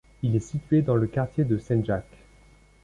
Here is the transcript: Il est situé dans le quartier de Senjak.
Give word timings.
Il 0.23 0.35
est 0.35 0.39
situé 0.39 0.81
dans 0.81 0.95
le 0.95 1.05
quartier 1.05 1.43
de 1.43 1.59
Senjak. 1.59 2.07